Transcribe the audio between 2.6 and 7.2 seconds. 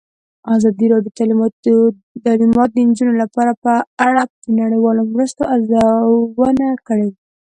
د نجونو لپاره په اړه د نړیوالو مرستو ارزونه کړې.